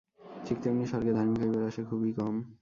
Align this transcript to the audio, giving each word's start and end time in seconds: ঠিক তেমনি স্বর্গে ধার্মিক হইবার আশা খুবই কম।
ঠিক 0.45 0.57
তেমনি 0.63 0.85
স্বর্গে 0.87 1.11
ধার্মিক 1.13 1.39
হইবার 1.41 1.63
আশা 1.67 1.83
খুবই 1.83 2.11
কম। 2.13 2.35